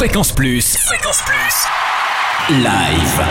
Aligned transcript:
Fréquence 0.00 0.32
Plus. 0.32 0.78
Fréquence 0.78 1.20
Plus. 1.26 1.89
Live. 2.48 3.22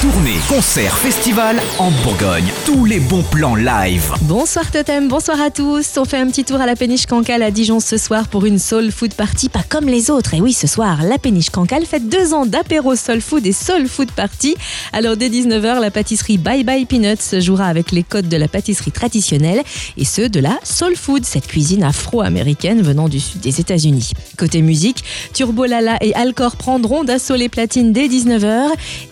Tournée, 0.00 0.36
concert, 0.48 0.96
festival 0.96 1.60
en 1.80 1.90
Bourgogne. 1.90 2.44
Tous 2.64 2.84
les 2.84 3.00
bons 3.00 3.24
plans 3.24 3.56
live. 3.56 4.12
Bonsoir 4.22 4.70
Totem, 4.70 5.08
bonsoir 5.08 5.40
à 5.40 5.50
tous. 5.50 5.96
On 5.96 6.04
fait 6.04 6.18
un 6.18 6.28
petit 6.28 6.44
tour 6.44 6.60
à 6.60 6.66
la 6.66 6.76
péniche 6.76 7.06
Cancale 7.06 7.42
à 7.42 7.50
Dijon 7.50 7.80
ce 7.80 7.96
soir 7.96 8.28
pour 8.28 8.46
une 8.46 8.60
soul 8.60 8.92
food 8.92 9.14
party 9.14 9.48
pas 9.48 9.64
comme 9.68 9.86
les 9.86 10.08
autres. 10.08 10.34
Et 10.34 10.40
oui, 10.40 10.52
ce 10.52 10.68
soir, 10.68 11.02
la 11.02 11.18
péniche 11.18 11.50
Cancale 11.50 11.84
fête 11.84 12.08
deux 12.08 12.32
ans 12.32 12.46
d'apéro 12.46 12.94
soul 12.94 13.20
food 13.20 13.44
et 13.44 13.52
soul 13.52 13.88
food 13.88 14.12
party. 14.12 14.54
Alors 14.92 15.16
dès 15.16 15.30
19h, 15.30 15.80
la 15.80 15.90
pâtisserie 15.90 16.38
Bye 16.38 16.62
Bye 16.62 16.86
Peanuts 16.86 17.40
jouera 17.40 17.66
avec 17.66 17.90
les 17.90 18.04
codes 18.04 18.28
de 18.28 18.36
la 18.36 18.46
pâtisserie 18.46 18.92
traditionnelle 18.92 19.62
et 19.96 20.04
ceux 20.04 20.28
de 20.28 20.38
la 20.38 20.60
soul 20.62 20.94
food, 20.94 21.24
cette 21.24 21.48
cuisine 21.48 21.82
afro-américaine 21.82 22.82
venant 22.82 23.08
du 23.08 23.18
sud 23.18 23.40
des 23.40 23.58
États-Unis. 23.58 24.12
Côté 24.36 24.62
musique, 24.62 25.02
Turbo 25.34 25.64
Lala 25.64 25.96
et 26.02 26.14
Alcor 26.14 26.54
prendront 26.54 27.02
d'assaut 27.02 27.34
les 27.34 27.48
platines 27.48 27.92
dès 27.92 28.06
19h 28.06 28.37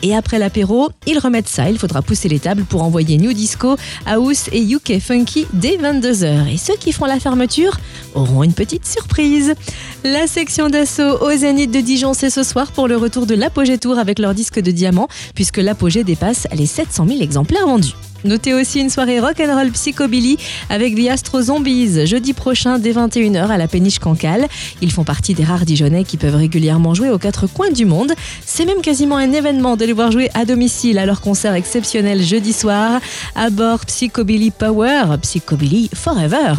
et 0.03 0.15
après 0.15 0.39
l'apéro, 0.39 0.91
ils 1.07 1.19
remettent 1.19 1.49
ça. 1.49 1.71
Il 1.71 1.79
faudra 1.79 2.03
pousser 2.03 2.29
les 2.29 2.39
tables 2.39 2.65
pour 2.65 2.83
envoyer 2.83 3.19
New 3.19 3.33
Disco, 3.33 3.77
House 4.07 4.49
et 4.53 4.63
UK 4.63 5.01
Funky 5.01 5.47
dès 5.53 5.77
22h. 5.77 6.53
Et 6.53 6.57
ceux 6.57 6.77
qui 6.77 6.93
font 6.93 7.07
la 7.07 7.21
fermeture 7.21 7.79
auront 8.15 8.43
une 8.43 8.53
petite 8.53 8.87
surprise. 8.87 9.55
La 10.05 10.27
section 10.27 10.69
d'assaut 10.69 11.23
au 11.23 11.31
Zénith 11.33 11.71
de 11.71 11.81
Dijon, 11.81 12.15
c'est 12.15 12.31
ce 12.31 12.43
soir 12.43 12.73
pour 12.73 12.89
le 12.89 12.97
retour 12.97 13.27
de 13.27 13.35
l'Apogée 13.35 13.79
Tour 13.79 13.99
avec 13.99 14.19
leur 14.19 14.35
disque 14.35 14.61
de 14.61 14.71
diamant, 14.71 15.09
puisque 15.35 15.59
l'Apogée 15.59 16.05
dépasse 16.05 16.47
les 16.55 16.67
700 16.67 17.07
000 17.09 17.21
exemplaires 17.21 17.67
vendus. 17.67 17.95
Notez 18.25 18.55
aussi 18.55 18.81
une 18.81 18.91
soirée 18.91 19.21
rock'n'roll 19.21 19.71
psychobilly 19.71 20.37
avec 20.69 20.97
The 20.97 21.11
Astro 21.11 21.43
Zombies 21.43 22.07
jeudi 22.07 22.33
prochain 22.33 22.79
dès 22.79 22.93
21h 22.93 23.47
à 23.49 23.57
la 23.57 23.69
péniche 23.69 24.01
Cancale. 24.01 24.49
Ils 24.83 24.91
font 24.91 25.05
partie 25.05 25.35
des 25.35 25.45
rares 25.45 25.65
Dijonnais 25.65 26.03
qui 26.03 26.17
peuvent 26.17 26.35
régulièrement 26.35 26.95
jouer 26.95 27.11
aux 27.11 27.19
quatre 27.19 27.47
coins 27.47 27.71
du 27.71 27.85
monde. 27.85 28.13
C'est 28.45 28.65
même 28.65 28.81
quasiment 28.81 29.16
un 29.17 29.33
événement 29.33 29.77
de 29.77 29.85
les 29.85 29.93
voir 29.93 30.11
jouer 30.11 30.31
à 30.35 30.45
domicile 30.45 30.99
à 30.99 31.07
leur 31.07 31.21
concert 31.21 31.55
exceptionnel 31.55 32.23
jeudi 32.23 32.53
soir 32.53 33.01
à 33.35 33.51
bord 33.51 33.85
Psychobilly 33.87 34.51
Power, 34.51 35.17
Psychobilly 35.23 35.91
Forever. 35.95 36.55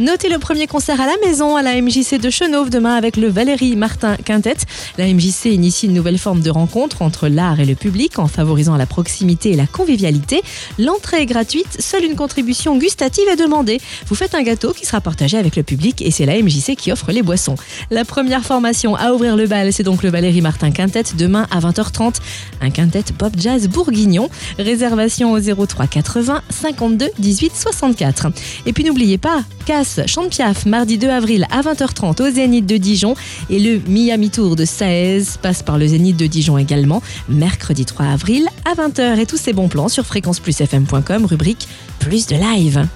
Notez 0.00 0.28
le 0.28 0.38
premier 0.38 0.68
concert 0.68 1.00
à 1.00 1.06
la 1.06 1.16
maison 1.26 1.56
à 1.56 1.62
la 1.62 1.74
MJC 1.82 2.20
de 2.20 2.30
Chenauve 2.30 2.70
demain 2.70 2.94
avec 2.94 3.16
le 3.16 3.26
Valérie 3.26 3.74
Martin 3.74 4.14
Quintet. 4.14 4.58
La 4.96 5.12
MJC 5.12 5.46
initie 5.46 5.86
une 5.86 5.92
nouvelle 5.92 6.18
forme 6.18 6.40
de 6.40 6.50
rencontre 6.50 7.02
entre 7.02 7.26
l'art 7.26 7.58
et 7.58 7.64
le 7.64 7.74
public 7.74 8.20
en 8.20 8.28
favorisant 8.28 8.76
la 8.76 8.86
proximité 8.86 9.50
et 9.50 9.56
la 9.56 9.66
convivialité. 9.66 10.40
L'entrée 10.78 11.22
est 11.22 11.26
gratuite, 11.26 11.80
seule 11.80 12.04
une 12.04 12.14
contribution 12.14 12.78
gustative 12.78 13.24
est 13.28 13.34
demandée. 13.34 13.80
Vous 14.06 14.14
faites 14.14 14.36
un 14.36 14.42
gâteau 14.42 14.72
qui 14.72 14.86
sera 14.86 15.00
partagé 15.00 15.36
avec 15.36 15.56
le 15.56 15.64
public 15.64 16.00
et 16.00 16.12
c'est 16.12 16.26
la 16.26 16.40
MJC 16.40 16.76
qui 16.76 16.92
offre 16.92 17.10
les 17.10 17.22
boissons. 17.22 17.56
La 17.90 18.04
première 18.04 18.44
formation 18.44 18.94
à 18.94 19.12
ouvrir 19.12 19.34
le 19.34 19.48
bal, 19.48 19.72
c'est 19.72 19.82
donc 19.82 20.04
le 20.04 20.10
Valérie 20.10 20.42
Martin 20.42 20.70
Quintet 20.70 21.02
demain 21.16 21.48
à 21.50 21.58
20h30. 21.58 22.18
Un 22.60 22.70
quintet 22.70 23.02
pop 23.18 23.32
jazz 23.36 23.66
bourguignon. 23.66 24.30
Réservation 24.60 25.32
au 25.32 25.40
03 25.40 25.88
80 25.88 26.42
52 26.50 27.08
18 27.18 27.52
64. 27.56 28.28
Et 28.64 28.72
puis 28.72 28.84
n'oubliez 28.84 29.18
pas, 29.18 29.42
Casse 29.66 29.87
chante 30.06 30.30
Piaf 30.30 30.66
mardi 30.66 30.98
2 30.98 31.08
avril 31.08 31.46
à 31.50 31.62
20h30 31.62 32.22
au 32.22 32.30
Zénith 32.30 32.66
de 32.66 32.76
Dijon 32.76 33.14
et 33.50 33.58
le 33.58 33.80
Miami 33.88 34.30
Tour 34.30 34.56
de 34.56 34.64
Saez 34.64 35.22
passe 35.40 35.62
par 35.62 35.78
le 35.78 35.86
Zénith 35.86 36.16
de 36.16 36.26
Dijon 36.26 36.58
également 36.58 37.02
mercredi 37.28 37.84
3 37.84 38.06
avril 38.06 38.46
à 38.64 38.74
20h 38.74 39.18
et 39.18 39.26
tous 39.26 39.36
ces 39.36 39.52
bons 39.52 39.68
plans 39.68 39.88
sur 39.88 40.04
fréquenceplusfm.com 40.06 41.26
rubrique 41.26 41.68
plus 41.98 42.26
de 42.26 42.36
live. 42.36 42.86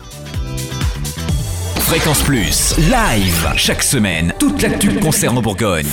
Fréquence 1.77 2.23
Plus, 2.23 2.75
live. 2.79 3.49
Chaque 3.57 3.83
semaine, 3.83 4.33
toute 4.39 4.63
l'actu 4.63 4.95
concerne 4.99 5.37
en 5.37 5.43
Bourgogne. 5.43 5.85